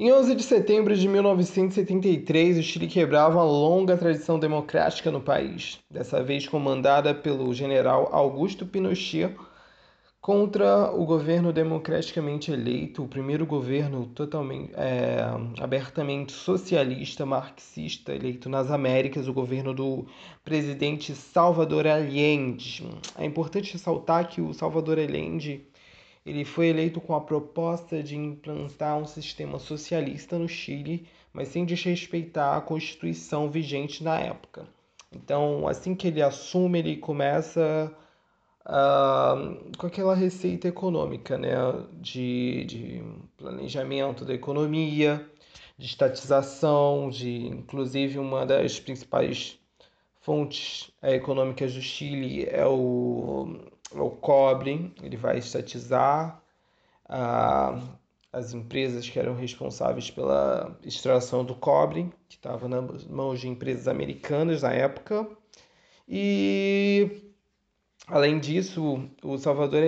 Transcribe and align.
Em 0.00 0.12
11 0.12 0.36
de 0.36 0.44
setembro 0.44 0.94
de 0.94 1.08
1973, 1.08 2.58
o 2.58 2.62
Chile 2.62 2.86
quebrava 2.86 3.34
uma 3.34 3.42
longa 3.42 3.96
tradição 3.96 4.38
democrática 4.38 5.10
no 5.10 5.20
país, 5.20 5.80
dessa 5.90 6.22
vez 6.22 6.46
comandada 6.46 7.12
pelo 7.12 7.52
general 7.52 8.08
Augusto 8.12 8.64
Pinochet 8.64 9.34
contra 10.20 10.92
o 10.92 11.04
governo 11.04 11.52
democraticamente 11.52 12.52
eleito, 12.52 13.02
o 13.02 13.08
primeiro 13.08 13.44
governo 13.44 14.06
totalmente 14.06 14.72
é, 14.76 15.18
abertamente 15.58 16.30
socialista, 16.30 17.26
marxista 17.26 18.14
eleito 18.14 18.48
nas 18.48 18.70
Américas, 18.70 19.26
o 19.26 19.32
governo 19.32 19.74
do 19.74 20.06
presidente 20.44 21.12
Salvador 21.12 21.88
Allende. 21.88 22.88
É 23.18 23.24
importante 23.24 23.72
ressaltar 23.72 24.28
que 24.28 24.40
o 24.40 24.54
Salvador 24.54 24.96
Allende 24.96 25.66
ele 26.24 26.44
foi 26.44 26.68
eleito 26.68 27.00
com 27.00 27.14
a 27.14 27.20
proposta 27.20 28.02
de 28.02 28.16
implantar 28.16 28.96
um 28.98 29.06
sistema 29.06 29.58
socialista 29.58 30.38
no 30.38 30.48
Chile, 30.48 31.06
mas 31.32 31.48
sem 31.48 31.64
desrespeitar 31.64 32.56
a 32.56 32.60
Constituição 32.60 33.50
vigente 33.50 34.02
na 34.02 34.18
época. 34.18 34.66
Então, 35.12 35.66
assim 35.66 35.94
que 35.94 36.08
ele 36.08 36.20
assume, 36.20 36.78
ele 36.80 36.96
começa 36.96 37.90
uh, 38.66 39.76
com 39.78 39.86
aquela 39.86 40.14
receita 40.14 40.68
econômica, 40.68 41.38
né? 41.38 41.54
De, 41.94 42.64
de 42.64 43.02
planejamento 43.36 44.24
da 44.24 44.34
economia, 44.34 45.26
de 45.78 45.86
estatização, 45.86 47.08
de 47.08 47.46
inclusive 47.46 48.18
uma 48.18 48.44
das 48.44 48.78
principais 48.78 49.58
fontes 50.20 50.90
é, 51.00 51.14
econômicas 51.14 51.72
do 51.72 51.80
Chile 51.80 52.46
é 52.50 52.66
o 52.66 53.60
o 53.92 54.10
cobre, 54.10 54.92
ele 55.02 55.16
vai 55.16 55.38
estatizar 55.38 56.42
ah, 57.08 57.80
as 58.32 58.52
empresas 58.52 59.08
que 59.08 59.18
eram 59.18 59.34
responsáveis 59.34 60.10
pela 60.10 60.78
extração 60.82 61.44
do 61.44 61.54
cobre, 61.54 62.10
que 62.28 62.36
estava 62.36 62.68
nas 62.68 63.04
mãos 63.06 63.40
de 63.40 63.48
empresas 63.48 63.88
americanas 63.88 64.62
na 64.62 64.72
época. 64.72 65.28
E 66.06 67.32
além 68.06 68.38
disso, 68.38 69.08
o 69.22 69.38
Salvador 69.38 69.82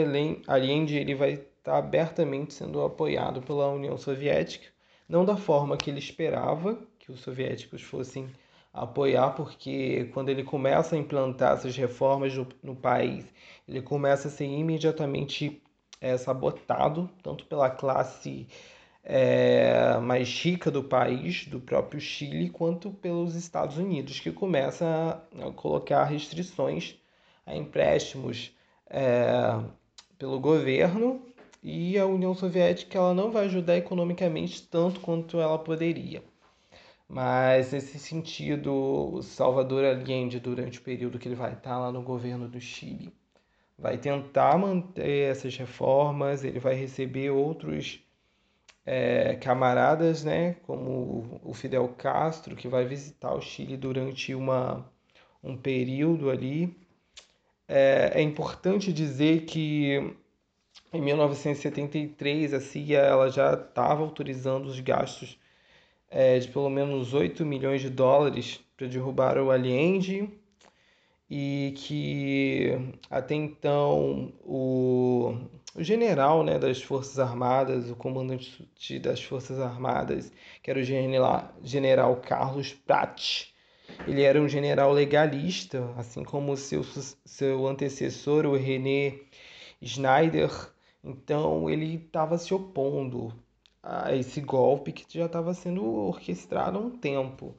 Allende 0.46 0.96
ele 0.96 1.14
vai 1.14 1.32
estar 1.32 1.52
tá 1.62 1.78
abertamente 1.78 2.54
sendo 2.54 2.82
apoiado 2.82 3.42
pela 3.42 3.70
União 3.70 3.96
Soviética, 3.96 4.68
não 5.08 5.24
da 5.24 5.36
forma 5.36 5.76
que 5.76 5.90
ele 5.90 5.98
esperava 5.98 6.78
que 6.98 7.12
os 7.12 7.20
soviéticos 7.20 7.82
fossem 7.82 8.28
apoiar, 8.72 9.30
porque 9.30 10.10
quando 10.14 10.28
ele 10.28 10.44
começa 10.44 10.94
a 10.94 10.98
implantar 10.98 11.54
essas 11.54 11.76
reformas 11.76 12.34
no, 12.34 12.46
no 12.62 12.76
país, 12.76 13.24
ele 13.68 13.82
começa 13.82 14.28
a 14.28 14.30
ser 14.30 14.44
imediatamente 14.46 15.62
é, 16.00 16.16
sabotado, 16.16 17.10
tanto 17.22 17.44
pela 17.46 17.70
classe 17.70 18.46
é, 19.04 19.98
mais 19.98 20.28
rica 20.28 20.70
do 20.70 20.84
país, 20.84 21.46
do 21.46 21.60
próprio 21.60 22.00
Chile, 22.00 22.50
quanto 22.50 22.90
pelos 22.90 23.34
Estados 23.34 23.76
Unidos, 23.76 24.20
que 24.20 24.30
começa 24.30 25.22
a 25.40 25.52
colocar 25.52 26.04
restrições 26.04 26.96
a 27.46 27.54
empréstimos 27.56 28.54
é, 28.88 29.58
pelo 30.18 30.38
governo 30.38 31.22
e 31.62 31.98
a 31.98 32.06
União 32.06 32.34
Soviética 32.34 32.98
ela 32.98 33.14
não 33.14 33.30
vai 33.30 33.46
ajudar 33.46 33.76
economicamente 33.76 34.62
tanto 34.62 35.00
quanto 35.00 35.40
ela 35.40 35.58
poderia. 35.58 36.22
Mas 37.12 37.72
nesse 37.72 37.98
sentido, 37.98 39.20
Salvador 39.20 39.84
Allende, 39.84 40.38
durante 40.38 40.78
o 40.78 40.82
período 40.82 41.18
que 41.18 41.26
ele 41.26 41.34
vai 41.34 41.54
estar 41.54 41.76
lá 41.76 41.90
no 41.90 42.02
governo 42.02 42.48
do 42.48 42.60
Chile, 42.60 43.12
vai 43.76 43.98
tentar 43.98 44.56
manter 44.56 45.28
essas 45.28 45.56
reformas, 45.56 46.44
ele 46.44 46.60
vai 46.60 46.74
receber 46.74 47.30
outros 47.30 48.00
é, 48.86 49.34
camaradas, 49.36 50.22
né, 50.22 50.54
como 50.62 51.40
o 51.42 51.52
Fidel 51.52 51.88
Castro, 51.98 52.54
que 52.54 52.68
vai 52.68 52.84
visitar 52.86 53.34
o 53.34 53.40
Chile 53.40 53.76
durante 53.76 54.32
uma, 54.32 54.88
um 55.42 55.56
período 55.56 56.30
ali. 56.30 56.76
É, 57.66 58.12
é 58.14 58.22
importante 58.22 58.92
dizer 58.92 59.46
que 59.46 60.14
em 60.92 61.02
1973 61.02 62.54
a 62.54 62.60
CIA 62.60 63.00
ela 63.00 63.28
já 63.28 63.54
estava 63.54 64.02
autorizando 64.02 64.66
os 64.66 64.78
gastos 64.78 65.40
é, 66.10 66.38
de 66.38 66.48
pelo 66.48 66.68
menos 66.68 67.14
8 67.14 67.46
milhões 67.46 67.80
de 67.80 67.88
dólares 67.88 68.60
para 68.76 68.88
derrubar 68.88 69.38
o 69.38 69.50
Allende 69.50 70.28
e 71.30 71.72
que 71.76 72.72
até 73.08 73.34
então 73.36 74.32
o, 74.44 75.36
o 75.76 75.82
general 75.82 76.42
né, 76.42 76.58
das 76.58 76.82
Forças 76.82 77.18
Armadas, 77.20 77.88
o 77.88 77.94
comandante 77.94 78.68
das 78.98 79.22
Forças 79.22 79.60
Armadas, 79.60 80.32
que 80.62 80.70
era 80.70 80.80
o 80.80 80.82
general, 80.82 81.54
general 81.62 82.16
Carlos 82.16 82.72
Pratt, 82.72 83.50
ele 84.06 84.22
era 84.22 84.40
um 84.40 84.48
general 84.48 84.92
legalista, 84.92 85.92
assim 85.96 86.24
como 86.24 86.56
seu, 86.56 86.82
seu 87.24 87.66
antecessor, 87.66 88.46
o 88.46 88.56
René 88.56 89.20
Schneider. 89.82 90.50
Então 91.02 91.68
ele 91.70 91.96
estava 91.96 92.38
se 92.38 92.52
opondo 92.52 93.32
a 93.82 94.14
esse 94.14 94.40
golpe 94.40 94.92
que 94.92 95.04
já 95.18 95.26
estava 95.26 95.54
sendo 95.54 95.84
orquestrado 95.84 96.78
há 96.78 96.80
um 96.80 96.90
tempo. 96.90 97.54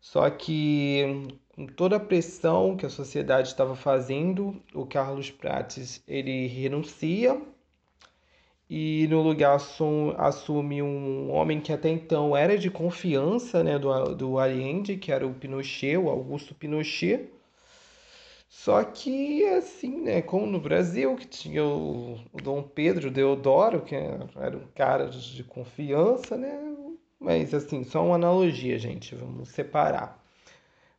Só 0.00 0.28
que 0.30 1.38
com 1.54 1.66
toda 1.66 1.96
a 1.96 2.00
pressão 2.00 2.76
que 2.76 2.86
a 2.86 2.90
sociedade 2.90 3.48
estava 3.48 3.76
fazendo, 3.76 4.60
o 4.74 4.86
Carlos 4.86 5.30
Prates 5.30 6.02
ele 6.08 6.46
renuncia 6.46 7.40
e 8.74 9.06
no 9.08 9.20
lugar 9.20 9.60
assume 10.16 10.82
um 10.82 11.30
homem 11.30 11.60
que 11.60 11.72
até 11.72 11.90
então 11.90 12.34
era 12.34 12.56
de 12.56 12.70
confiança 12.70 13.62
né, 13.62 13.78
do, 13.78 14.14
do 14.14 14.38
Allende, 14.38 14.96
que 14.96 15.12
era 15.12 15.26
o 15.26 15.34
Pinochet, 15.34 15.98
o 15.98 16.08
Augusto 16.08 16.54
Pinochet. 16.54 17.28
Só 18.54 18.84
que, 18.84 19.44
assim, 19.46 20.02
né, 20.02 20.20
como 20.20 20.46
no 20.46 20.60
Brasil, 20.60 21.16
que 21.16 21.26
tinha 21.26 21.64
o, 21.64 22.20
o 22.32 22.40
Dom 22.40 22.62
Pedro 22.62 23.10
Deodoro, 23.10 23.80
que 23.80 23.94
era 23.94 24.56
um 24.56 24.66
cara 24.74 25.08
de 25.08 25.42
confiança, 25.42 26.36
né? 26.36 26.60
Mas, 27.18 27.54
assim, 27.54 27.82
só 27.82 28.04
uma 28.04 28.16
analogia, 28.16 28.78
gente, 28.78 29.14
vamos 29.14 29.48
separar. 29.48 30.22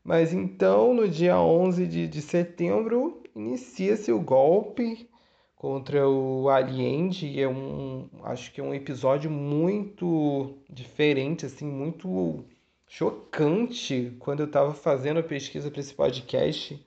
Mas 0.04 0.34
então, 0.34 0.96
no 0.96 1.08
dia 1.08 1.40
11 1.40 1.86
de, 1.86 2.08
de 2.08 2.22
setembro, 2.24 3.22
inicia-se 3.36 4.12
o 4.12 4.20
golpe 4.20 5.08
contra 5.56 6.10
o 6.10 6.50
Allende, 6.50 7.28
e 7.28 7.40
é 7.40 7.48
um, 7.48 8.10
acho 8.24 8.52
que 8.52 8.62
é 8.62 8.64
um 8.64 8.74
episódio 8.74 9.30
muito 9.30 10.58
diferente, 10.68 11.46
assim, 11.46 11.68
muito 11.68 12.44
chocante. 12.88 14.12
Quando 14.20 14.40
eu 14.40 14.48
estava 14.48 14.74
fazendo 14.74 15.20
a 15.20 15.24
pesquisa 15.24 15.70
para 15.70 15.82
esse 15.82 15.94
podcast, 15.94 16.84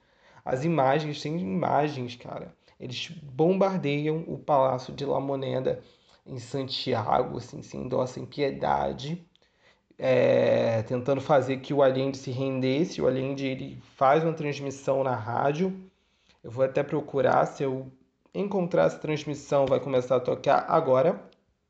as 0.47 0.63
imagens, 0.63 1.21
tem 1.21 1.37
imagens, 1.39 2.15
cara. 2.15 2.53
Eles 2.79 3.09
bombardeiam 3.23 4.23
o 4.27 4.37
Palácio 4.37 4.93
de 4.93 5.05
La 5.05 5.19
Moneda 5.19 5.81
em 6.25 6.37
Santiago, 6.37 7.37
assim, 7.37 7.61
sem 7.61 7.87
dó, 7.87 8.05
sem 8.05 8.25
piedade 8.25 9.25
é, 9.97 10.83
tentando 10.83 11.19
fazer 11.19 11.57
que 11.57 11.73
o 11.73 11.81
Allende 11.81 12.17
se 12.17 12.31
rendesse. 12.31 13.01
O 13.01 13.07
Allende 13.07 13.45
ele 13.45 13.81
faz 13.95 14.23
uma 14.23 14.33
transmissão 14.33 15.03
na 15.03 15.15
rádio. 15.15 15.75
Eu 16.43 16.51
vou 16.51 16.63
até 16.63 16.83
procurar, 16.83 17.45
se 17.45 17.63
eu 17.63 17.91
encontrar 18.33 18.85
essa 18.85 18.99
transmissão, 18.99 19.65
vai 19.65 19.79
começar 19.79 20.17
a 20.17 20.19
tocar 20.19 20.65
agora. 20.67 21.19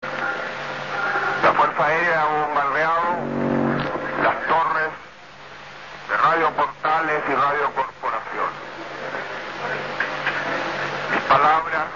A 0.03 1.53
Força 1.55 1.83
Aérea 1.83 2.47
bombardeado 2.47 3.07
as 4.27 4.47
torres 4.47 4.93
de 6.07 6.13
Radio 6.13 6.51
Portales 6.51 7.23
e 7.29 7.33
Radio 7.33 7.71
palabras 11.27 11.87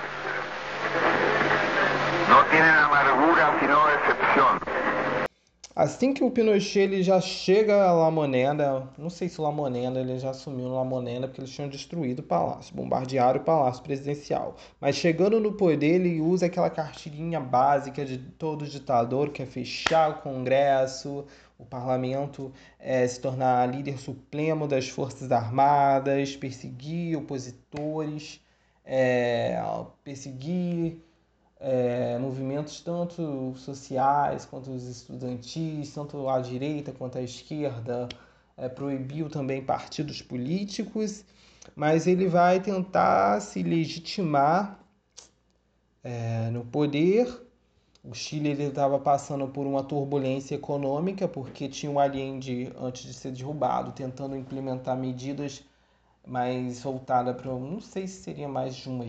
no 2.29 2.49
tienen 2.49 2.75
amargura 2.75 3.57
sino 3.59 3.77
decepción. 3.87 4.59
Assim 5.73 6.13
que 6.13 6.21
o 6.21 6.29
Pinochet 6.29 6.83
ele 6.83 7.01
já 7.01 7.21
chega 7.21 7.85
a 7.85 7.93
La 7.93 8.11
Moneda, 8.11 8.89
não 8.97 9.09
sei 9.09 9.29
se 9.29 9.39
La 9.39 9.51
Moneda 9.51 10.01
ele 10.01 10.19
já 10.19 10.31
assumiu 10.31 10.67
La 10.67 10.83
Moneda 10.83 11.27
porque 11.27 11.39
eles 11.39 11.49
tinham 11.49 11.69
destruído 11.69 12.19
o 12.19 12.23
palácio, 12.23 12.75
bombardearam 12.75 13.39
o 13.39 13.43
palácio 13.43 13.81
presidencial. 13.81 14.57
Mas 14.81 14.97
chegando 14.97 15.39
no 15.39 15.53
poder, 15.53 15.95
ele 15.95 16.19
usa 16.19 16.47
aquela 16.47 16.69
cartilhinha 16.69 17.39
básica 17.39 18.03
de 18.03 18.17
todo 18.17 18.67
ditador, 18.67 19.29
que 19.29 19.41
é 19.41 19.45
fechar 19.45 20.11
o 20.11 20.15
Congresso, 20.15 21.25
o 21.57 21.65
parlamento 21.65 22.51
é, 22.77 23.07
se 23.07 23.21
tornar 23.21 23.69
líder 23.69 23.97
supremo 23.97 24.67
das 24.67 24.89
Forças 24.89 25.31
Armadas, 25.31 26.35
perseguir 26.35 27.17
opositores, 27.17 28.40
é, 28.85 29.61
perseguir 30.03 31.01
é, 31.59 32.17
movimentos 32.17 32.81
tanto 32.81 33.53
sociais 33.55 34.45
quanto 34.45 34.71
os 34.71 34.83
estudantis, 34.87 35.93
tanto 35.93 36.27
à 36.27 36.39
direita 36.39 36.91
quanto 36.91 37.17
à 37.17 37.21
esquerda, 37.21 38.09
é, 38.57 38.67
proibiu 38.67 39.29
também 39.29 39.63
partidos 39.63 40.21
políticos, 40.21 41.23
mas 41.75 42.07
ele 42.07 42.27
vai 42.27 42.59
tentar 42.59 43.39
se 43.39 43.61
legitimar 43.61 44.79
é, 46.03 46.49
no 46.49 46.65
poder. 46.65 47.27
O 48.03 48.15
Chile 48.15 48.51
estava 48.63 48.97
passando 48.97 49.47
por 49.47 49.67
uma 49.67 49.83
turbulência 49.83 50.55
econômica 50.55 51.27
porque 51.27 51.69
tinha 51.69 51.91
o 51.91 51.99
Allende, 51.99 52.73
antes 52.79 53.03
de 53.03 53.13
ser 53.13 53.31
derrubado, 53.31 53.91
tentando 53.91 54.35
implementar 54.35 54.97
medidas 54.97 55.63
mais 56.25 56.83
voltadas 56.83 57.35
para, 57.35 57.51
não 57.51 57.79
sei 57.79 58.07
se 58.07 58.23
seria 58.23 58.47
mais 58.47 58.75
de 58.75 58.87
uma 58.89 59.05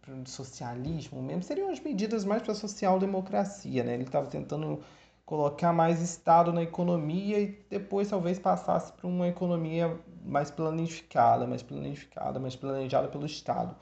para 0.00 0.14
o 0.14 0.26
socialismo 0.28 1.22
mesmo, 1.22 1.42
seriam 1.42 1.70
as 1.70 1.80
medidas 1.80 2.24
mais 2.24 2.42
para 2.42 2.54
social-democracia, 2.54 3.82
né? 3.82 3.94
Ele 3.94 4.04
estava 4.04 4.26
tentando 4.26 4.80
colocar 5.26 5.72
mais 5.72 6.00
Estado 6.00 6.52
na 6.52 6.62
economia 6.62 7.40
e 7.40 7.58
depois 7.70 8.08
talvez 8.08 8.38
passasse 8.38 8.92
para 8.92 9.06
uma 9.06 9.26
economia 9.28 9.98
mais 10.24 10.50
planificada, 10.50 11.46
mais 11.46 11.62
planificada, 11.62 12.38
mais 12.38 12.54
planejada 12.54 13.08
pelo 13.08 13.26
Estado. 13.26 13.74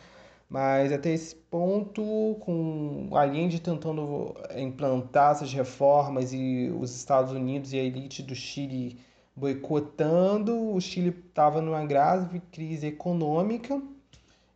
Mas 0.48 0.92
até 0.92 1.10
esse 1.10 1.34
ponto, 1.34 2.36
com 2.40 3.08
Allende 3.12 3.60
tentando 3.60 4.34
implantar 4.56 5.32
essas 5.32 5.52
reformas 5.52 6.32
e 6.32 6.70
os 6.78 6.94
Estados 6.94 7.32
Unidos 7.32 7.72
e 7.72 7.78
a 7.78 7.82
elite 7.82 8.22
do 8.22 8.34
Chile 8.34 8.98
boicotando, 9.34 10.72
o 10.74 10.80
Chile 10.80 11.08
estava 11.28 11.60
numa 11.60 11.84
grave 11.84 12.40
crise 12.52 12.86
econômica. 12.86 13.80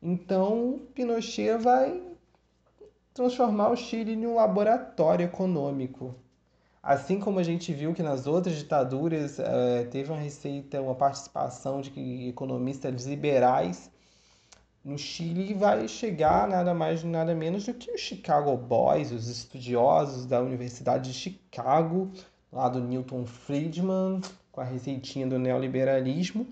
Então, 0.03 0.81
Pinochet 0.95 1.59
vai 1.59 2.03
transformar 3.15 3.71
o 3.71 3.77
Chile 3.77 4.13
em 4.13 4.27
um 4.27 4.35
laboratório 4.35 5.25
econômico. 5.25 6.15
Assim 6.83 7.19
como 7.19 7.41
a 7.41 7.43
gente 7.43 7.73
viu 7.73 7.93
que 7.93 8.03
nas 8.03 8.27
outras 8.27 8.55
ditaduras 8.57 9.41
é, 9.41 9.85
teve 9.85 10.13
uma 10.13 10.21
receita, 10.21 10.81
uma 10.81 10.95
participação 10.95 11.81
de 11.81 12.29
economistas 12.29 13.07
liberais, 13.07 13.91
no 14.85 14.97
Chile 14.97 15.53
vai 15.53 15.89
chegar 15.89 16.47
nada 16.47 16.73
mais 16.73 17.03
nada 17.03 17.35
menos 17.35 17.67
do 17.67 17.75
que 17.75 17.91
os 17.91 18.01
Chicago 18.01 18.57
Boys, 18.57 19.11
os 19.11 19.29
estudiosos 19.29 20.27
da 20.27 20.41
Universidade 20.41 21.11
de 21.11 21.19
Chicago, 21.19 22.13
lá 22.53 22.69
do 22.69 22.79
Newton 22.79 23.27
Friedman, 23.27 24.21
com 24.57 24.63
a 24.63 24.65
receitinha 24.65 25.27
do 25.27 25.39
neoliberalismo 25.39 26.47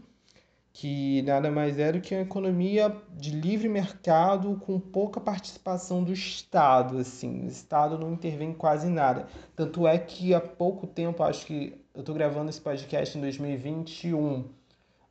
que 0.75 1.23
nada 1.23 1.53
mais 1.53 1.79
é 1.79 1.93
do 1.93 2.01
que 2.01 2.13
uma 2.13 2.23
economia 2.23 2.95
de 3.13 3.31
livre 3.31 3.69
mercado 3.69 4.61
com 4.67 4.81
pouca 4.81 5.21
participação 5.21 6.03
do 6.03 6.13
Estado, 6.13 6.99
assim, 6.99 7.45
o 7.45 7.47
Estado 7.47 7.97
não 7.97 8.13
intervém 8.13 8.51
em 8.51 8.55
quase 8.55 8.89
nada. 8.89 9.29
Tanto 9.55 9.87
é 9.87 9.97
que 9.97 10.35
há 10.35 10.41
pouco 10.41 10.85
tempo, 10.85 11.23
acho 11.23 11.47
que 11.47 11.81
eu 11.95 12.01
estou 12.01 12.13
gravando 12.13 12.51
esse 12.51 12.61
podcast 12.61 13.17
em 13.17 13.21
2021, 13.21 14.47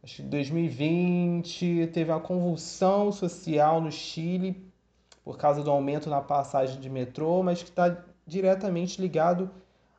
acho 0.04 0.18
que 0.18 0.22
2020 0.24 1.92
teve 1.94 2.12
uma 2.12 2.20
convulsão 2.20 3.10
social 3.14 3.80
no 3.80 3.90
Chile 3.90 4.70
por 5.24 5.38
causa 5.38 5.64
do 5.64 5.72
aumento 5.72 6.10
na 6.10 6.20
passagem 6.20 6.78
de 6.82 6.90
metrô, 6.90 7.42
mas 7.42 7.64
que 7.64 7.70
está 7.70 8.04
diretamente 8.28 9.02
ligado 9.02 9.50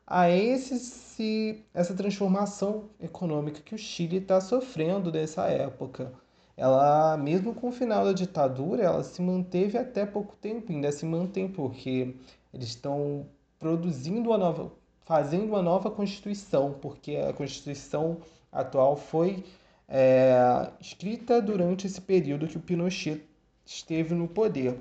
a 0.07 0.29
esse, 0.29 1.63
essa 1.73 1.93
transformação 1.93 2.89
econômica 2.99 3.61
que 3.61 3.73
o 3.73 3.77
Chile 3.77 4.17
está 4.17 4.39
sofrendo 4.39 5.11
nessa 5.11 5.47
época. 5.47 6.13
Ela, 6.57 7.17
mesmo 7.17 7.53
com 7.53 7.69
o 7.69 7.71
final 7.71 8.05
da 8.05 8.13
ditadura, 8.13 8.83
ela 8.83 9.03
se 9.03 9.21
manteve 9.21 9.77
até 9.77 10.05
pouco 10.05 10.35
tempo, 10.37 10.71
ainda 10.71 10.91
se 10.91 11.05
mantém, 11.05 11.47
porque 11.49 12.15
eles 12.53 12.69
estão 12.69 13.25
produzindo 13.59 14.29
uma 14.29 14.37
nova, 14.37 14.71
fazendo 15.03 15.45
uma 15.45 15.61
nova 15.61 15.91
constituição, 15.91 16.73
porque 16.81 17.17
a 17.17 17.33
constituição 17.33 18.17
atual 18.51 18.95
foi 18.95 19.43
é, 19.87 20.71
escrita 20.79 21.41
durante 21.41 21.87
esse 21.87 21.99
período 21.99 22.47
que 22.47 22.57
o 22.57 22.61
Pinochet 22.61 23.21
esteve 23.65 24.13
no 24.13 24.27
poder. 24.27 24.79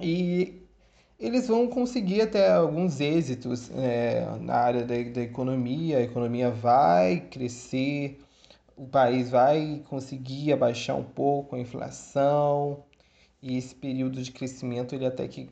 E 0.00 0.67
eles 1.18 1.48
vão 1.48 1.68
conseguir 1.68 2.22
até 2.22 2.50
alguns 2.52 3.00
êxitos 3.00 3.70
é, 3.74 4.24
na 4.40 4.54
área 4.54 4.84
da, 4.84 4.94
da 5.02 5.22
economia, 5.22 5.98
a 5.98 6.02
economia 6.02 6.50
vai 6.50 7.20
crescer, 7.30 8.20
o 8.76 8.86
país 8.86 9.30
vai 9.30 9.82
conseguir 9.88 10.52
abaixar 10.52 10.96
um 10.96 11.04
pouco 11.04 11.56
a 11.56 11.58
inflação, 11.58 12.84
e 13.42 13.56
esse 13.56 13.74
período 13.74 14.22
de 14.22 14.32
crescimento 14.32 14.94
ele 14.94 15.06
até 15.06 15.26
que 15.28 15.50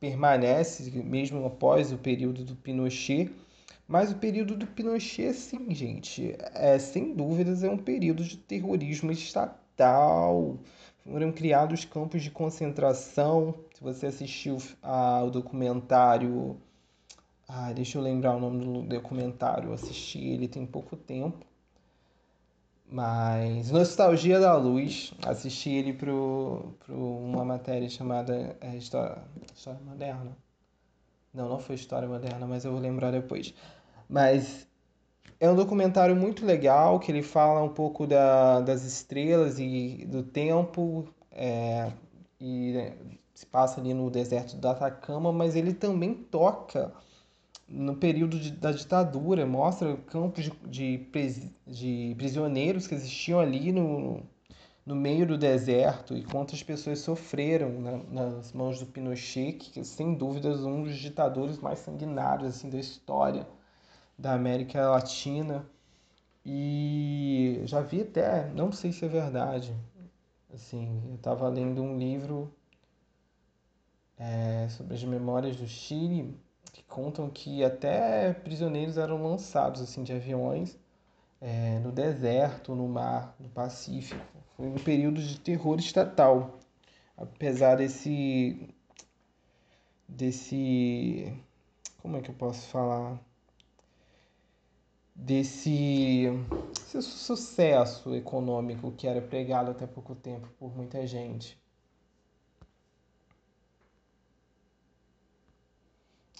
permanece 0.00 0.90
mesmo 1.02 1.44
após 1.46 1.92
o 1.92 1.98
período 1.98 2.44
do 2.44 2.56
Pinochet. 2.56 3.30
Mas 3.86 4.10
o 4.10 4.16
período 4.16 4.56
do 4.56 4.66
Pinochet, 4.66 5.34
sim, 5.34 5.72
gente, 5.74 6.34
é 6.54 6.78
sem 6.78 7.14
dúvidas 7.14 7.62
é 7.62 7.70
um 7.70 7.76
período 7.76 8.24
de 8.24 8.36
terrorismo 8.36 9.12
estatal. 9.12 10.58
Foram 11.04 11.32
criados 11.32 11.84
campos 11.84 12.22
de 12.22 12.30
concentração, 12.30 13.54
se 13.74 13.82
você 13.82 14.06
assistiu 14.06 14.58
ao 14.80 15.30
documentário. 15.30 16.56
Ah, 17.48 17.72
deixa 17.72 17.98
eu 17.98 18.02
lembrar 18.02 18.36
o 18.36 18.40
nome 18.40 18.64
do 18.64 18.82
documentário. 18.82 19.70
Eu 19.70 19.74
assisti 19.74 20.18
ele 20.20 20.48
tem 20.48 20.64
pouco 20.64 20.96
tempo. 20.96 21.44
Mas 22.86 23.70
Nostalgia 23.70 24.38
da 24.38 24.54
Luz, 24.56 25.12
assisti 25.26 25.70
ele 25.70 25.92
para 25.94 26.12
uma 26.12 27.44
matéria 27.44 27.88
chamada 27.88 28.56
é, 28.60 28.76
História, 28.76 29.22
História 29.54 29.80
Moderna. 29.80 30.36
Não, 31.32 31.48
não 31.48 31.58
foi 31.58 31.74
História 31.74 32.06
Moderna, 32.06 32.46
mas 32.46 32.64
eu 32.64 32.72
vou 32.72 32.80
lembrar 32.80 33.10
depois. 33.10 33.54
Mas 34.08 34.68
é 35.42 35.50
um 35.50 35.56
documentário 35.56 36.14
muito 36.14 36.46
legal 36.46 37.00
que 37.00 37.10
ele 37.10 37.20
fala 37.20 37.60
um 37.64 37.68
pouco 37.68 38.06
da, 38.06 38.60
das 38.60 38.84
estrelas 38.84 39.58
e 39.58 40.06
do 40.08 40.22
tempo 40.22 41.04
é, 41.32 41.90
e 42.38 42.72
né, 42.72 42.92
se 43.34 43.44
passa 43.46 43.80
ali 43.80 43.92
no 43.92 44.08
deserto 44.08 44.56
do 44.56 44.68
Atacama, 44.68 45.32
mas 45.32 45.56
ele 45.56 45.74
também 45.74 46.14
toca 46.14 46.92
no 47.68 47.96
período 47.96 48.38
de, 48.38 48.52
da 48.52 48.70
ditadura, 48.70 49.44
mostra 49.44 49.96
campos 50.06 50.44
de, 50.44 50.52
de, 50.68 51.50
de, 51.66 52.14
prisioneiros 52.16 52.86
que 52.86 52.94
existiam 52.94 53.40
ali 53.40 53.72
no, 53.72 54.22
no 54.86 54.94
meio 54.94 55.26
do 55.26 55.36
deserto 55.36 56.16
e 56.16 56.22
quantas 56.22 56.62
pessoas 56.62 57.00
sofreram 57.00 57.80
na, 57.80 57.96
nas 57.96 58.52
mãos 58.52 58.78
do 58.78 58.86
Pinochet, 58.86 59.54
que 59.54 59.82
sem 59.82 60.14
dúvidas 60.14 60.62
um 60.62 60.84
dos 60.84 60.94
ditadores 60.94 61.58
mais 61.58 61.80
sanguinários 61.80 62.50
assim 62.50 62.70
da 62.70 62.78
história 62.78 63.44
da 64.18 64.34
América 64.34 64.88
Latina. 64.90 65.66
E 66.44 67.62
já 67.64 67.80
vi 67.80 68.02
até, 68.02 68.48
não 68.50 68.72
sei 68.72 68.92
se 68.92 69.04
é 69.04 69.08
verdade, 69.08 69.74
assim, 70.52 71.02
eu 71.08 71.14
estava 71.14 71.48
lendo 71.48 71.82
um 71.82 71.96
livro 71.96 72.52
é, 74.18 74.68
sobre 74.68 74.94
as 74.94 75.04
memórias 75.04 75.56
do 75.56 75.66
Chile, 75.66 76.36
que 76.72 76.82
contam 76.84 77.28
que 77.30 77.62
até 77.64 78.32
prisioneiros 78.32 78.96
eram 78.98 79.22
lançados 79.22 79.80
assim 79.80 80.02
de 80.02 80.12
aviões 80.12 80.78
é, 81.40 81.78
no 81.80 81.92
deserto, 81.92 82.74
no 82.74 82.88
mar, 82.88 83.34
no 83.38 83.48
Pacífico. 83.48 84.24
Foi 84.56 84.66
um 84.66 84.74
período 84.76 85.20
de 85.20 85.38
terror 85.40 85.78
estatal, 85.78 86.58
apesar 87.16 87.76
desse 87.76 88.68
desse 90.08 91.32
como 92.00 92.16
é 92.16 92.20
que 92.20 92.30
eu 92.30 92.34
posso 92.34 92.68
falar 92.68 93.18
desse, 95.24 96.28
desse 96.92 97.02
sucesso 97.02 98.14
econômico 98.14 98.92
que 98.92 99.06
era 99.06 99.20
pregado 99.20 99.70
até 99.70 99.86
pouco 99.86 100.14
tempo 100.14 100.48
por 100.58 100.76
muita 100.76 101.06
gente. 101.06 101.60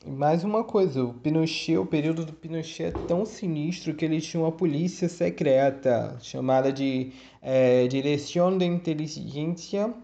E 0.05 0.11
mais 0.11 0.43
uma 0.43 0.65
coisa, 0.65 1.05
o 1.05 1.15
Pinochet, 1.15 1.79
o 1.79 1.87
período 1.87 2.27
do 2.27 2.33
Pinochet 2.33 2.89
é 2.89 2.91
tão 3.07 3.25
sinistro 3.25 3.95
que 3.95 4.05
ele 4.05 4.21
tinha 4.21 4.43
uma 4.43 4.51
polícia 4.51 5.09
secreta 5.09 6.19
chamada 6.21 6.73
de 6.73 7.13
é, 7.41 7.87
Direção 7.87 8.59
de 8.59 8.65
Inteligência. 8.65 9.95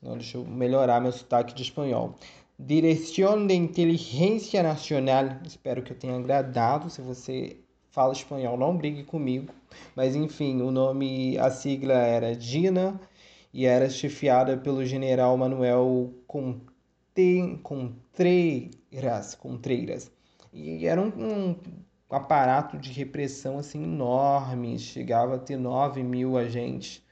Não, 0.00 0.16
deixa 0.16 0.38
eu 0.38 0.44
melhorar 0.44 1.00
meu 1.00 1.10
sotaque 1.10 1.54
de 1.54 1.62
espanhol. 1.62 2.14
Direção 2.56 3.44
de 3.44 3.54
Inteligência 3.54 4.62
Nacional. 4.62 5.40
Espero 5.44 5.82
que 5.82 5.92
eu 5.92 5.98
tenha 5.98 6.14
agradado. 6.14 6.88
Se 6.88 7.02
você 7.02 7.56
fala 7.92 8.12
espanhol, 8.12 8.58
não 8.58 8.76
brigue 8.76 9.04
comigo. 9.04 9.52
Mas 9.94 10.16
enfim, 10.16 10.60
o 10.62 10.72
nome, 10.72 11.38
a 11.38 11.50
sigla 11.50 11.94
era 11.94 12.34
DINA 12.34 13.00
e 13.52 13.66
era 13.66 13.88
chefiada 13.88 14.56
pelo 14.56 14.84
general 14.84 15.36
Manuel 15.36 16.12
Contreiras. 16.26 16.74
Contreiras. 19.36 20.10
E 20.52 20.84
era 20.86 21.00
um, 21.00 21.06
um 21.06 21.56
aparato 22.10 22.76
de 22.76 22.92
repressão 22.92 23.58
assim 23.58 23.84
enorme, 23.84 24.78
chegava 24.78 25.36
a 25.36 25.38
ter 25.38 25.56
9 25.56 26.02
mil 26.02 26.36
agentes. 26.36 27.02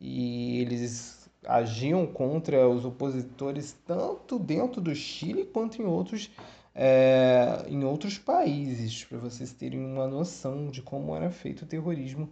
E 0.00 0.60
eles 0.60 1.24
agiam 1.46 2.06
contra 2.06 2.68
os 2.68 2.84
opositores 2.84 3.76
tanto 3.86 4.38
dentro 4.38 4.80
do 4.80 4.94
Chile 4.94 5.44
quanto 5.44 5.80
em 5.80 5.84
outros 5.84 6.30
é, 6.74 7.64
em 7.68 7.84
outros 7.84 8.18
países, 8.18 9.04
para 9.04 9.18
vocês 9.18 9.52
terem 9.52 9.78
uma 9.78 10.08
noção 10.08 10.70
de 10.70 10.82
como 10.82 11.14
era 11.14 11.30
feito 11.30 11.62
o 11.62 11.66
terrorismo 11.66 12.28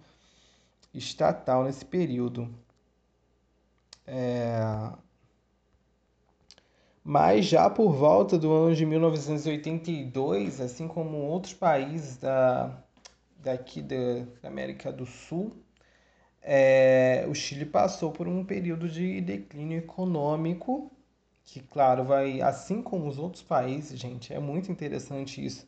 estatal 0.92 1.64
nesse 1.64 1.84
período. 1.84 2.52
É... 4.06 4.61
Mas 7.04 7.46
já 7.46 7.68
por 7.68 7.92
volta 7.92 8.38
do 8.38 8.52
ano 8.52 8.75
de 8.75 8.87
1982, 8.87 10.61
assim 10.61 10.87
como 10.87 11.16
outros 11.18 11.54
países 11.54 12.16
da, 12.16 12.82
daqui 13.38 13.82
da 13.82 14.49
América 14.49 14.92
do 14.92 15.04
Sul, 15.04 15.52
é, 16.40 17.25
o 17.28 17.34
Chile 17.34 17.66
passou 17.66 18.12
por 18.12 18.28
um 18.28 18.44
período 18.44 18.88
de 18.88 19.20
declínio 19.20 19.78
econômico, 19.78 20.90
que, 21.44 21.61
claro, 21.61 22.04
vai, 22.04 22.40
assim 22.40 22.82
como 22.82 23.08
os 23.08 23.18
outros 23.18 23.42
países, 23.42 23.99
gente, 23.99 24.32
é 24.32 24.38
muito 24.38 24.70
interessante 24.70 25.44
isso. 25.44 25.66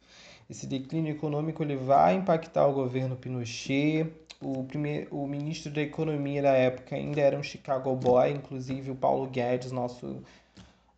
Esse 0.48 0.66
declínio 0.66 1.12
econômico 1.12 1.62
ele 1.62 1.76
vai 1.76 2.14
impactar 2.16 2.66
o 2.66 2.72
governo 2.72 3.16
Pinochet. 3.16 4.12
O, 4.40 4.64
primeiro, 4.64 5.14
o 5.16 5.26
ministro 5.26 5.72
da 5.72 5.80
Economia 5.80 6.42
da 6.42 6.52
época 6.52 6.96
ainda 6.96 7.20
era 7.20 7.38
um 7.38 7.42
Chicago 7.42 7.94
Boy, 7.96 8.32
inclusive 8.32 8.90
o 8.90 8.96
Paulo 8.96 9.26
Guedes, 9.26 9.72
nosso 9.72 10.22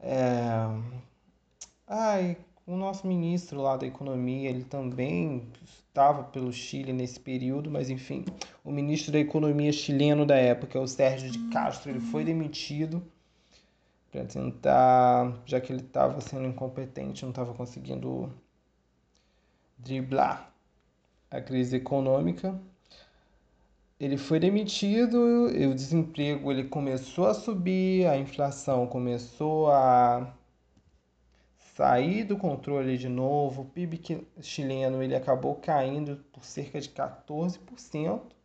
é... 0.00 0.68
Ai, 1.86 2.36
o 2.66 2.76
nosso 2.76 3.06
ministro 3.06 3.62
lá 3.62 3.76
da 3.76 3.86
Economia, 3.86 4.50
ele 4.50 4.64
também 4.64 5.48
estava 5.64 6.24
pelo 6.24 6.52
Chile 6.52 6.92
nesse 6.92 7.18
período, 7.18 7.70
mas 7.70 7.90
enfim, 7.90 8.24
o 8.64 8.70
ministro 8.70 9.12
da 9.12 9.18
Economia 9.18 9.72
chileno 9.72 10.26
da 10.26 10.36
época, 10.36 10.80
o 10.80 10.86
Sérgio 10.86 11.30
de 11.30 11.38
Castro, 11.50 11.90
ele 11.90 12.00
foi 12.00 12.24
demitido 12.24 13.02
para 14.16 14.24
tentar, 14.24 15.42
já 15.44 15.60
que 15.60 15.70
ele 15.70 15.82
estava 15.82 16.22
sendo 16.22 16.46
incompetente, 16.46 17.22
não 17.22 17.30
estava 17.30 17.52
conseguindo 17.52 18.32
driblar 19.76 20.50
a 21.30 21.38
crise 21.38 21.76
econômica. 21.76 22.58
Ele 24.00 24.16
foi 24.16 24.40
demitido, 24.40 25.50
e 25.54 25.66
o 25.66 25.74
desemprego 25.74 26.50
ele 26.50 26.64
começou 26.64 27.26
a 27.26 27.34
subir, 27.34 28.06
a 28.06 28.16
inflação 28.16 28.86
começou 28.86 29.70
a 29.70 30.34
sair 31.58 32.24
do 32.24 32.38
controle 32.38 32.96
de 32.96 33.10
novo, 33.10 33.62
o 33.62 33.66
PIB 33.66 34.00
chileno 34.40 35.02
ele 35.02 35.14
acabou 35.14 35.56
caindo 35.56 36.24
por 36.32 36.42
cerca 36.42 36.80
de 36.80 36.88
14%. 36.88 38.35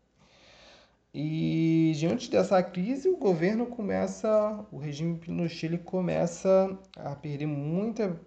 E 1.13 1.91
diante 1.95 2.29
dessa 2.31 2.63
crise, 2.63 3.09
o 3.09 3.17
governo 3.17 3.65
começa, 3.65 4.65
o 4.71 4.77
regime 4.77 5.19
no 5.27 5.47
Chile 5.49 5.77
começa 5.77 6.77
a 6.95 7.15
perder 7.15 7.47
muito 7.47 8.17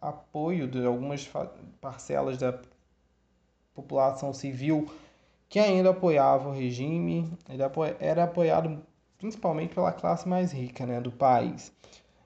apoio 0.00 0.68
de 0.68 0.84
algumas 0.84 1.28
parcelas 1.80 2.36
da 2.36 2.60
população 3.74 4.32
civil 4.34 4.86
que 5.48 5.58
ainda 5.58 5.90
apoiava 5.90 6.48
o 6.48 6.52
regime, 6.52 7.32
ele 7.48 7.62
era 7.98 8.24
apoiado 8.24 8.80
principalmente 9.18 9.74
pela 9.74 9.92
classe 9.92 10.28
mais 10.28 10.52
rica 10.52 10.86
né, 10.86 11.00
do 11.00 11.10
país. 11.10 11.72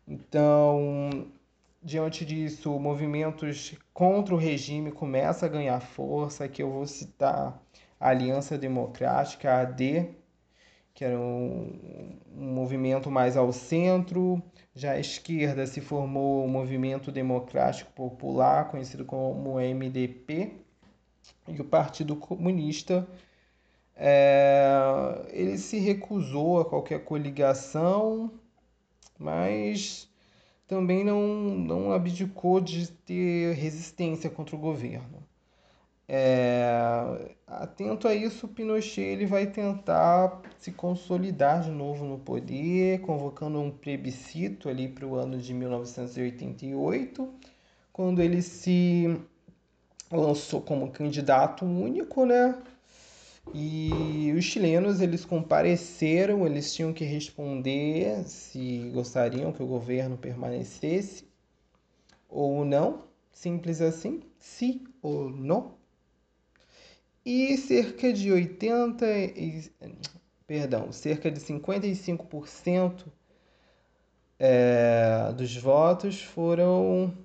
Então, 0.06 1.26
diante 1.82 2.24
disso, 2.24 2.78
movimentos 2.78 3.74
contra 3.92 4.34
o 4.34 4.38
regime 4.38 4.92
começam 4.92 5.48
a 5.48 5.52
ganhar 5.52 5.80
força, 5.80 6.48
que 6.48 6.62
eu 6.62 6.70
vou 6.70 6.86
citar 6.86 7.58
Aliança 7.98 8.58
Democrática, 8.58 9.60
AD, 9.60 10.08
que 10.92 11.04
era 11.04 11.18
um, 11.18 12.18
um 12.36 12.52
movimento 12.52 13.10
mais 13.10 13.36
ao 13.36 13.52
centro. 13.52 14.42
Já 14.74 14.92
à 14.92 15.00
esquerda 15.00 15.66
se 15.66 15.80
formou 15.80 16.44
o 16.44 16.48
Movimento 16.48 17.12
Democrático 17.12 17.92
Popular, 17.92 18.70
conhecido 18.70 19.04
como 19.04 19.58
MDP, 19.60 20.52
e 21.48 21.60
o 21.60 21.64
Partido 21.64 22.16
Comunista 22.16 23.06
é, 23.96 25.26
ele 25.30 25.56
se 25.56 25.78
recusou 25.78 26.60
a 26.60 26.64
qualquer 26.64 27.04
coligação, 27.04 28.32
mas 29.18 30.08
também 30.66 31.04
não, 31.04 31.22
não 31.22 31.92
abdicou 31.92 32.60
de 32.60 32.90
ter 32.90 33.54
resistência 33.54 34.28
contra 34.28 34.56
o 34.56 34.58
governo. 34.58 35.22
É, 36.06 37.34
atento 37.46 38.06
a 38.06 38.14
isso, 38.14 38.46
Pinochet 38.48 39.00
ele 39.00 39.26
vai 39.26 39.46
tentar 39.46 40.42
se 40.58 40.70
consolidar 40.72 41.62
de 41.62 41.70
novo 41.70 42.04
no 42.04 42.18
poder, 42.18 43.00
convocando 43.00 43.58
um 43.58 43.70
plebiscito 43.70 44.68
ali 44.68 44.88
para 44.88 45.06
o 45.06 45.14
ano 45.16 45.38
de 45.38 45.54
1988, 45.54 47.32
quando 47.92 48.20
ele 48.20 48.42
se 48.42 49.18
lançou 50.12 50.60
como 50.60 50.90
candidato 50.90 51.64
único, 51.64 52.26
né? 52.26 52.54
E 53.54 54.32
os 54.36 54.44
chilenos, 54.44 55.00
eles 55.00 55.24
compareceram, 55.24 56.46
eles 56.46 56.74
tinham 56.74 56.92
que 56.92 57.04
responder 57.04 58.24
se 58.24 58.90
gostariam 58.92 59.52
que 59.52 59.62
o 59.62 59.66
governo 59.66 60.16
permanecesse 60.18 61.24
ou 62.28 62.64
não, 62.64 63.04
simples 63.32 63.80
assim, 63.80 64.22
sim 64.38 64.84
ou 65.02 65.30
não. 65.30 65.83
E 67.24 67.56
cerca 67.56 68.12
de 68.12 68.30
80 68.30 69.06
e, 69.06 69.72
perdão, 70.46 70.92
cerca 70.92 71.30
de 71.30 71.40
55% 71.40 73.06
é, 74.38 75.32
dos 75.32 75.56
votos 75.56 76.22
foram 76.22 77.16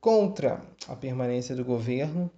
contra 0.00 0.64
a 0.88 0.96
permanência 0.96 1.54
do 1.54 1.64
governo. 1.64 2.30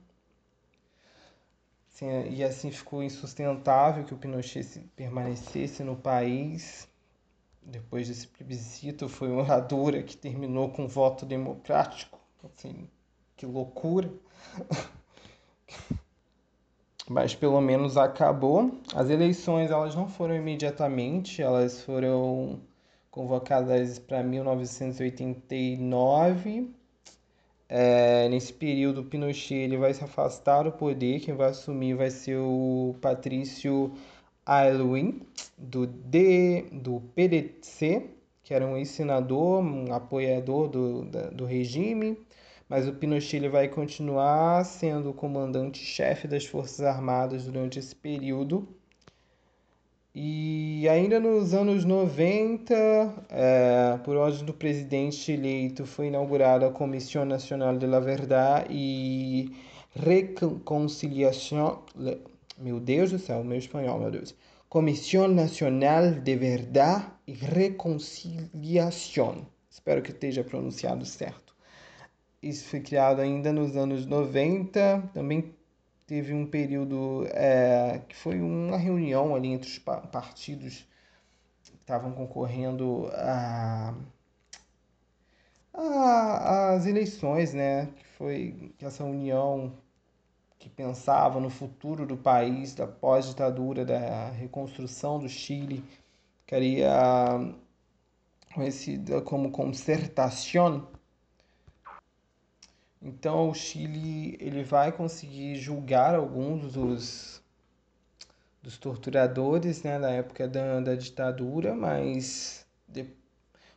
E 2.31 2.43
assim 2.43 2.71
ficou 2.71 3.03
insustentável 3.03 4.05
que 4.05 4.13
o 4.13 4.19
Pinochet 4.19 4.81
permanecesse 4.97 5.83
no 5.85 5.97
país. 5.97 6.89
Depois 7.63 8.09
desse 8.09 8.27
plebiscito, 8.27 9.09
foi 9.09 9.31
uma 9.31 9.59
dura 9.61 10.03
que 10.03 10.17
terminou 10.17 10.71
com 10.71 10.87
voto 10.87 11.25
democrático. 11.25 12.19
Assim, 12.45 12.91
que 13.37 13.47
loucura! 13.47 14.13
Mas 17.09 17.35
pelo 17.35 17.61
menos 17.61 17.97
acabou. 17.97 18.71
As 18.95 19.11
eleições 19.11 19.71
elas 19.71 19.95
não 19.95 20.09
foram 20.09 20.35
imediatamente, 20.35 21.43
elas 21.43 21.83
foram 21.83 22.61
convocadas 23.11 23.99
para 23.99 24.23
1989 24.23 26.75
é, 27.69 28.29
nesse 28.29 28.53
período, 28.53 29.05
Pinochet 29.05 29.55
ele 29.55 29.77
vai 29.77 29.93
se 29.95 30.05
afastar 30.05 30.65
do 30.65 30.73
poder. 30.73 31.21
Quem 31.21 31.35
vai 31.35 31.51
assumir 31.51 31.95
vai 31.95 32.11
ser 32.11 32.37
o 32.37 32.95
Patrício 33.01 33.93
Aylwin, 34.47 35.23
do, 35.57 35.87
D, 35.87 36.67
do 36.73 37.01
PDC, 37.15 38.11
que 38.43 38.53
era 38.55 38.67
um 38.67 38.77
ex-senador, 38.77 39.63
um 39.63 39.93
apoiador 39.93 40.69
do, 40.69 41.05
do 41.33 41.45
regime. 41.45 42.19
Mas 42.75 42.89
o 42.89 42.93
Pinochet 42.93 43.49
vai 43.49 43.69
continuar 43.69 44.65
sendo 44.65 45.11
o 45.11 45.15
comandante-chefe 45.15 46.27
das 46.27 46.45
Forças 46.45 46.81
Armadas 46.81 47.45
durante 47.45 47.79
esse 47.79 47.95
período. 47.95 48.67
E 50.13 50.89
ainda 50.89 51.21
nos 51.21 51.55
anos 51.55 51.85
90, 51.85 52.75
é, 53.31 53.97
por 54.03 54.17
ordem 54.17 54.45
do 54.45 54.53
presidente 54.53 55.31
eleito, 55.31 55.87
foi 55.87 56.09
inaugurada 56.09 56.67
a 56.67 56.73
Comissão 56.73 57.25
Nacional 57.25 57.79
de 57.79 57.87
la 57.87 58.01
Verdade 58.01 58.67
e 58.71 59.53
Reconciliação. 59.95 61.85
Meu 62.59 62.81
Deus 62.81 63.13
do 63.13 63.21
céu, 63.21 63.45
meu 63.45 63.59
espanhol, 63.59 64.01
meu 64.01 64.11
Deus. 64.11 64.35
Comissão 64.69 65.29
Nacional 65.29 66.11
de 66.11 66.35
Verdade 66.35 67.07
e 67.25 67.35
Reconciliação. 67.35 69.47
Espero 69.71 70.03
que 70.03 70.11
esteja 70.11 70.43
pronunciado 70.43 71.07
certo. 71.07 71.44
Isso 72.45 72.69
foi 72.69 72.81
criado 72.81 73.21
ainda 73.23 73.51
nos 73.55 73.75
anos 73.75 74.05
90, 74.05 75.11
também 75.15 75.55
teve 76.07 76.35
um 76.35 76.47
período 76.47 77.27
é, 77.31 78.03
que 78.07 78.15
foi 78.15 78.39
uma 78.39 78.77
reunião 78.77 79.35
ali 79.35 79.49
entre 79.49 79.67
os 79.67 79.79
partidos 79.79 80.87
que 81.63 81.75
estavam 81.75 82.13
concorrendo 82.13 83.09
a, 83.15 83.95
a, 85.73 86.75
as 86.75 86.85
eleições, 86.85 87.55
né? 87.55 87.87
Que 87.97 88.05
foi 88.19 88.75
essa 88.79 89.05
união 89.05 89.73
que 90.59 90.69
pensava 90.69 91.41
no 91.41 91.49
futuro 91.49 92.05
do 92.05 92.17
país, 92.17 92.75
da 92.75 92.87
pós-ditadura, 92.87 93.87
da 93.87 94.29
reconstrução 94.33 95.19
do 95.19 95.31
Chile, 95.31 95.83
queria 96.47 97.39
conhecida 98.55 99.23
como 99.23 99.51
concertação 99.51 100.94
então 103.05 103.51
o 103.51 103.55
Chile 103.55 104.35
ele 104.41 104.65
vai 104.65 104.91
conseguir 104.91 105.57
julgar 105.57 106.15
alguns 106.15 106.73
dos, 106.73 107.43
dos 108.63 108.79
torturadores 108.79 109.83
né, 109.83 110.01
da 110.01 110.11
época 110.11 110.49
da, 110.49 110.81
da 110.81 110.95
ditadura, 110.95 111.75
mas 111.75 112.67
de, 112.89 113.07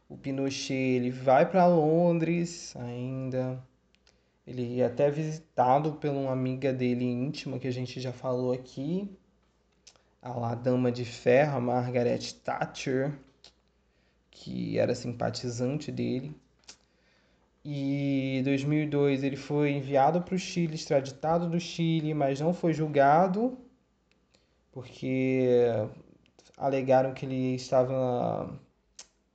o 0.07 0.17
Pinochet 0.17 0.73
ele 0.73 1.11
vai 1.11 1.45
para 1.45 1.67
Londres 1.67 2.73
ainda. 2.77 3.61
Ele 4.45 4.79
é 4.79 4.85
até 4.85 5.11
visitado 5.11 5.95
por 5.95 6.09
uma 6.09 6.31
amiga 6.31 6.71
dele 6.71 7.03
íntima 7.03 7.59
que 7.59 7.67
a 7.67 7.71
gente 7.71 7.99
já 7.99 8.13
falou 8.13 8.53
aqui, 8.53 9.13
a 10.21 10.31
lá 10.31 10.55
Dama 10.55 10.89
de 10.89 11.03
Ferro, 11.03 11.59
Margaret 11.59 12.33
Thatcher, 12.45 13.19
que 14.31 14.77
era 14.79 14.95
simpatizante 14.95 15.91
dele. 15.91 16.33
E 17.69 18.37
em 18.37 18.43
2002 18.43 19.25
ele 19.25 19.35
foi 19.35 19.71
enviado 19.71 20.21
para 20.21 20.33
o 20.33 20.39
Chile, 20.39 20.75
extraditado 20.75 21.49
do 21.49 21.59
Chile, 21.59 22.13
mas 22.13 22.39
não 22.39 22.53
foi 22.53 22.71
julgado, 22.71 23.57
porque 24.71 25.65
alegaram 26.55 27.13
que 27.13 27.25
ele 27.25 27.55
estava 27.55 28.57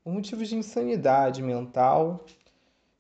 por 0.03 0.15
motivos 0.15 0.49
de 0.49 0.57
insanidade 0.57 1.43
mental. 1.43 2.25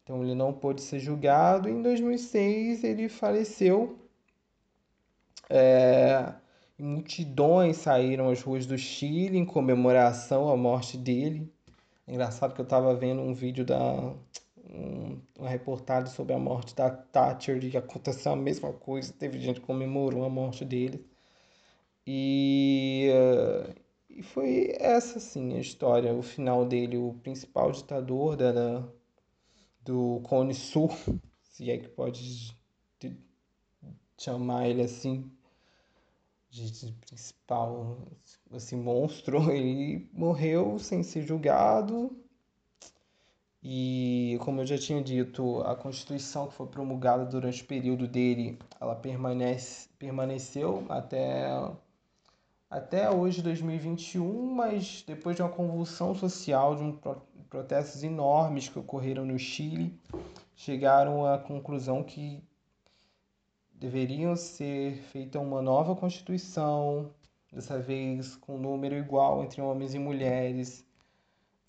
Então 0.02 0.22
ele 0.22 0.34
não 0.34 0.52
pôde 0.52 0.82
ser 0.82 0.98
julgado. 0.98 1.66
Em 1.66 1.80
2006 1.80 2.84
ele 2.84 3.08
faleceu. 3.08 3.98
É, 5.48 6.30
multidões 6.78 7.78
saíram 7.78 8.28
às 8.28 8.42
ruas 8.42 8.66
do 8.66 8.76
Chile 8.76 9.38
em 9.38 9.46
comemoração 9.46 10.50
à 10.50 10.56
morte 10.58 10.98
dele. 10.98 11.50
É 12.06 12.12
engraçado 12.12 12.52
que 12.52 12.60
eu 12.60 12.64
estava 12.64 12.94
vendo 12.94 13.22
um 13.22 13.32
vídeo 13.32 13.64
da 13.64 14.14
um, 14.72 15.20
uma 15.38 15.48
reportagem 15.48 16.12
sobre 16.12 16.32
a 16.34 16.38
morte 16.38 16.74
da 16.74 16.90
Thatcher 16.90 17.62
e 17.64 17.76
aconteceu 17.76 18.32
a 18.32 18.36
mesma 18.36 18.72
coisa. 18.72 19.12
Teve 19.12 19.38
gente 19.38 19.60
que 19.60 19.66
comemorou 19.66 20.24
a 20.24 20.28
morte 20.30 20.64
dele. 20.64 21.06
E, 22.06 23.10
uh, 23.12 23.74
e 24.08 24.22
foi 24.22 24.72
essa, 24.78 25.20
sim, 25.20 25.54
a 25.56 25.60
história. 25.60 26.14
O 26.14 26.22
final 26.22 26.64
dele, 26.66 26.96
o 26.96 27.14
principal 27.22 27.70
ditador 27.72 28.36
da, 28.36 28.52
da 28.52 28.88
do 29.84 30.20
Cone 30.24 30.54
Sul, 30.54 30.90
se 31.42 31.70
é 31.70 31.78
que 31.78 31.88
pode 31.88 32.56
chamar 34.16 34.68
ele 34.68 34.82
assim, 34.82 35.30
de 36.48 36.92
principal 37.06 37.98
assim, 38.52 38.76
monstro, 38.76 39.38
ele 39.50 40.08
morreu 40.12 40.78
sem 40.78 41.02
ser 41.02 41.22
julgado. 41.22 42.16
E 43.62 44.36
como 44.40 44.60
eu 44.60 44.66
já 44.66 44.76
tinha 44.76 45.00
dito, 45.00 45.60
a 45.60 45.76
Constituição 45.76 46.48
que 46.48 46.54
foi 46.54 46.66
promulgada 46.66 47.24
durante 47.24 47.62
o 47.62 47.66
período 47.66 48.08
dele, 48.08 48.58
ela 48.80 48.96
permanece, 48.96 49.88
permaneceu 49.98 50.84
até, 50.88 51.46
até 52.68 53.08
hoje, 53.08 53.40
2021, 53.40 54.52
mas 54.52 55.04
depois 55.06 55.36
de 55.36 55.42
uma 55.42 55.48
convulsão 55.48 56.12
social, 56.12 56.74
de 56.74 56.82
um 56.82 56.98
protestos 57.48 58.02
enormes 58.02 58.68
que 58.68 58.78
ocorreram 58.78 59.26
no 59.26 59.38
Chile, 59.38 59.96
chegaram 60.56 61.26
à 61.26 61.38
conclusão 61.38 62.02
que 62.02 62.42
deveriam 63.74 64.34
ser 64.34 64.96
feita 65.12 65.38
uma 65.38 65.60
nova 65.60 65.94
constituição, 65.94 67.10
dessa 67.52 67.78
vez 67.78 68.34
com 68.36 68.56
um 68.56 68.58
número 68.58 68.96
igual 68.96 69.44
entre 69.44 69.60
homens 69.60 69.94
e 69.94 69.98
mulheres. 69.98 70.84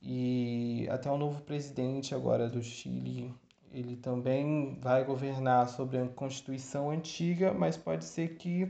E 0.03 0.85
até 0.89 1.09
o 1.09 1.17
novo 1.17 1.41
presidente 1.43 2.13
agora 2.13 2.49
do 2.49 2.61
Chile, 2.61 3.33
ele 3.71 3.95
também 3.95 4.77
vai 4.81 5.05
governar 5.05 5.69
sobre 5.69 5.97
a 5.97 6.07
constituição 6.07 6.91
antiga, 6.91 7.53
mas 7.53 7.77
pode 7.77 8.03
ser 8.03 8.35
que 8.35 8.69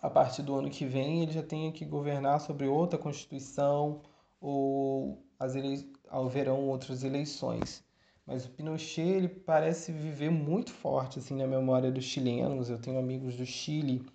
a 0.00 0.08
partir 0.08 0.42
do 0.42 0.54
ano 0.54 0.70
que 0.70 0.86
vem 0.86 1.22
ele 1.22 1.32
já 1.32 1.42
tenha 1.42 1.70
que 1.70 1.84
governar 1.84 2.40
sobre 2.40 2.66
outra 2.66 2.98
constituição 2.98 4.00
ou 4.40 5.22
as 5.38 5.54
ele... 5.54 5.92
haverão 6.08 6.66
outras 6.68 7.04
eleições. 7.04 7.84
Mas 8.26 8.46
o 8.46 8.50
Pinochet 8.50 9.06
ele 9.06 9.28
parece 9.28 9.92
viver 9.92 10.30
muito 10.30 10.72
forte 10.72 11.18
assim 11.18 11.36
na 11.36 11.46
memória 11.46 11.90
dos 11.90 12.04
chilenos. 12.04 12.70
Eu 12.70 12.78
tenho 12.78 12.98
amigos 12.98 13.36
do 13.36 13.44
Chile 13.44 14.06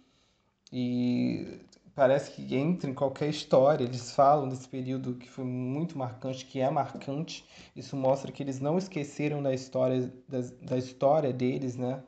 e 0.72 1.60
parece 1.96 2.32
que 2.32 2.56
entra 2.56 2.90
em 2.90 2.94
qualquer 2.94 3.30
história. 3.30 3.84
Eles 3.84 4.12
falam 4.14 4.50
desse 4.50 4.68
período 4.68 5.16
que 5.16 5.30
foi 5.30 5.44
muito 5.44 5.98
marcante, 5.98 6.46
que 6.46 6.60
é 6.60 6.70
marcante. 6.70 7.46
Isso 7.76 7.96
mostra 7.96 8.32
que 8.32 8.44
eles 8.44 8.60
não 8.60 8.78
esqueceram 8.78 9.42
da 9.42 9.54
história 9.54 10.14
da, 10.28 10.40
da 10.62 10.78
história 10.78 11.32
deles, 11.32 11.76
né? 11.76 12.04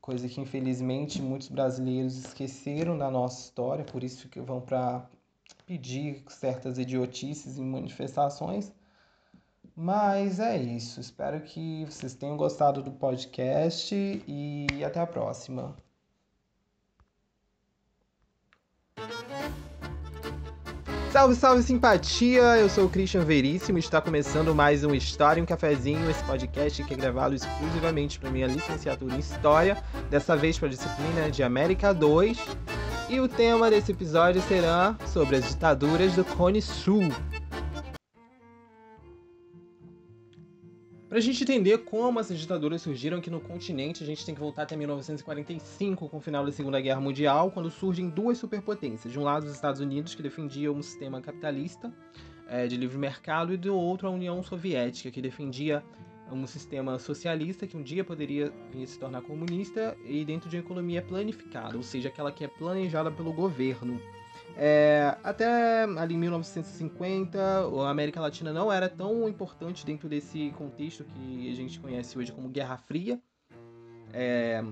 Coisa 0.00 0.28
que 0.28 0.40
infelizmente 0.40 1.20
muitos 1.20 1.48
brasileiros 1.48 2.16
esqueceram 2.16 2.96
da 2.96 3.10
nossa 3.10 3.40
história, 3.40 3.84
por 3.84 4.04
isso 4.04 4.28
que 4.28 4.40
vão 4.40 4.60
para 4.60 5.08
pedir 5.66 6.22
certas 6.28 6.78
idiotices 6.78 7.58
em 7.58 7.64
manifestações 7.64 8.72
mas 9.76 10.40
é 10.40 10.56
isso. 10.56 11.00
Espero 11.00 11.42
que 11.42 11.84
vocês 11.84 12.14
tenham 12.14 12.36
gostado 12.36 12.82
do 12.82 12.90
podcast 12.92 13.94
e 14.26 14.66
até 14.82 15.00
a 15.00 15.06
próxima. 15.06 15.76
Salve, 21.12 21.34
salve 21.34 21.62
simpatia! 21.62 22.58
Eu 22.58 22.68
sou 22.68 22.84
o 22.84 22.88
Christian 22.90 23.24
Veríssimo 23.24 23.78
e 23.78 23.80
está 23.80 24.02
começando 24.02 24.54
mais 24.54 24.84
um 24.84 24.94
História 24.94 25.40
em 25.40 25.44
um 25.44 25.46
Cafezinho, 25.46 26.10
esse 26.10 26.22
podcast 26.24 26.84
que 26.84 26.92
é 26.92 26.96
gravado 26.96 27.34
exclusivamente 27.34 28.18
para 28.18 28.30
minha 28.30 28.46
licenciatura 28.46 29.14
em 29.14 29.18
História, 29.18 29.82
dessa 30.10 30.36
vez 30.36 30.58
para 30.58 30.68
a 30.68 30.70
disciplina 30.70 31.30
de 31.30 31.42
América 31.42 31.94
2. 31.94 32.38
E 33.08 33.18
o 33.18 33.28
tema 33.28 33.70
desse 33.70 33.92
episódio 33.92 34.42
será 34.42 34.94
sobre 35.06 35.36
as 35.36 35.48
ditaduras 35.48 36.12
do 36.14 36.24
Cone 36.24 36.60
Sul. 36.60 37.10
Para 41.08 41.18
a 41.18 41.20
gente 41.20 41.40
entender 41.44 41.78
como 41.78 42.18
essas 42.18 42.36
ditaduras 42.36 42.82
surgiram 42.82 43.18
aqui 43.18 43.30
no 43.30 43.40
continente, 43.40 44.02
a 44.02 44.06
gente 44.06 44.26
tem 44.26 44.34
que 44.34 44.40
voltar 44.40 44.62
até 44.64 44.74
1945, 44.74 46.08
com 46.08 46.16
o 46.16 46.20
final 46.20 46.44
da 46.44 46.50
Segunda 46.50 46.80
Guerra 46.80 47.00
Mundial, 47.00 47.52
quando 47.52 47.70
surgem 47.70 48.10
duas 48.10 48.38
superpotências. 48.38 49.12
De 49.12 49.18
um 49.18 49.22
lado, 49.22 49.44
os 49.44 49.52
Estados 49.52 49.80
Unidos, 49.80 50.16
que 50.16 50.22
defendia 50.22 50.72
um 50.72 50.82
sistema 50.82 51.20
capitalista 51.20 51.94
é, 52.48 52.66
de 52.66 52.76
livre 52.76 52.98
mercado, 52.98 53.54
e 53.54 53.56
do 53.56 53.72
outro, 53.72 54.08
a 54.08 54.10
União 54.10 54.42
Soviética, 54.42 55.08
que 55.12 55.22
defendia 55.22 55.80
um 56.32 56.44
sistema 56.44 56.98
socialista 56.98 57.68
que 57.68 57.76
um 57.76 57.84
dia 57.84 58.02
poderia 58.02 58.52
se 58.84 58.98
tornar 58.98 59.22
comunista 59.22 59.96
e 60.04 60.24
dentro 60.24 60.50
de 60.50 60.56
uma 60.56 60.64
economia 60.64 61.00
planificada, 61.02 61.76
ou 61.76 61.84
seja, 61.84 62.08
aquela 62.08 62.32
que 62.32 62.42
é 62.42 62.48
planejada 62.48 63.12
pelo 63.12 63.32
governo. 63.32 64.00
É, 64.58 65.14
até 65.22 65.82
ali 65.84 66.14
em 66.14 66.18
1950, 66.18 67.38
a 67.38 67.90
América 67.90 68.20
Latina 68.20 68.52
não 68.52 68.72
era 68.72 68.88
tão 68.88 69.28
importante 69.28 69.84
dentro 69.84 70.08
desse 70.08 70.50
contexto 70.56 71.04
que 71.04 71.50
a 71.50 71.54
gente 71.54 71.78
conhece 71.78 72.18
hoje 72.18 72.32
como 72.32 72.48
Guerra 72.48 72.78
Fria. 72.78 73.20
É, 74.14 74.62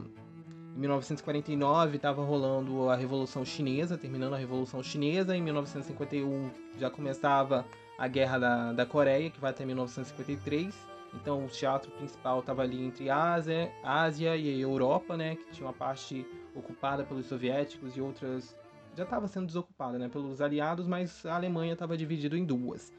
em 0.75 0.79
1949 0.79 1.97
estava 1.97 2.25
rolando 2.25 2.89
a 2.89 2.97
Revolução 2.97 3.45
Chinesa, 3.45 3.99
terminando 3.99 4.33
a 4.33 4.39
Revolução 4.39 4.83
Chinesa. 4.83 5.37
Em 5.37 5.43
1951 5.43 6.51
já 6.79 6.89
começava 6.89 7.67
a 7.99 8.09
Guerra 8.09 8.39
da, 8.39 8.73
da 8.73 8.87
Coreia, 8.87 9.29
que 9.29 9.39
vai 9.39 9.51
até 9.51 9.67
1953. 9.67 10.75
Então 11.13 11.45
o 11.45 11.49
teatro 11.49 11.91
principal 11.93 12.41
estava 12.41 12.63
ali 12.63 12.83
entre 12.83 13.11
Ásia, 13.11 13.71
Ásia 13.85 14.35
e 14.35 14.61
Europa, 14.61 15.17
né, 15.17 15.37
que 15.37 15.53
tinha 15.53 15.67
uma 15.67 15.73
parte 15.73 16.27
ocupada 16.55 17.05
pelos 17.05 17.27
soviéticos 17.27 17.97
e 17.97 18.01
outras 18.01 18.57
já 18.97 19.05
estava 19.05 19.29
sendo 19.29 19.47
desocupada 19.47 19.99
né, 19.99 20.09
pelos 20.09 20.41
aliados, 20.41 20.87
mas 20.87 21.25
a 21.27 21.35
Alemanha 21.35 21.73
estava 21.73 21.97
dividida 21.97 22.37
em 22.37 22.45
duas. 22.45 22.93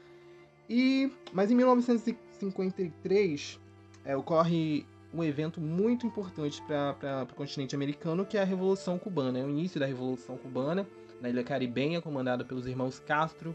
E, 0.68 1.10
mas 1.32 1.50
em 1.50 1.54
1953 1.54 3.60
é, 4.04 4.16
ocorre 4.16 4.84
um 5.14 5.22
evento 5.22 5.60
muito 5.60 6.06
importante 6.06 6.60
para 6.62 7.26
o 7.30 7.34
continente 7.34 7.74
americano, 7.74 8.26
que 8.26 8.36
é 8.36 8.42
a 8.42 8.44
Revolução 8.44 8.98
Cubana. 8.98 9.38
É 9.38 9.44
o 9.44 9.50
início 9.50 9.80
da 9.80 9.86
Revolução 9.86 10.36
Cubana, 10.36 10.86
na 11.20 11.28
Ilha 11.28 11.44
Caribenha, 11.44 12.02
comandada 12.02 12.44
pelos 12.44 12.66
irmãos 12.66 12.98
Castro 12.98 13.54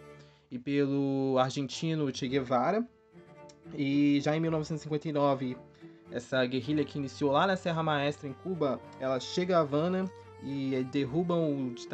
e 0.49 0.57
pelo 0.57 1.37
argentino 1.37 2.13
Che 2.13 2.27
Guevara. 2.27 2.87
E 3.75 4.19
já 4.21 4.35
em 4.35 4.39
1959, 4.39 5.55
essa 6.11 6.43
guerrilha 6.45 6.83
que 6.83 6.97
iniciou 6.97 7.31
lá 7.31 7.45
na 7.45 7.55
Serra 7.55 7.83
Maestra, 7.83 8.27
em 8.27 8.33
Cuba, 8.33 8.79
ela 8.99 9.19
chega 9.19 9.57
a 9.57 9.61
Havana 9.61 10.09
e 10.43 10.83
derrubam 10.91 11.53
o 11.53 11.73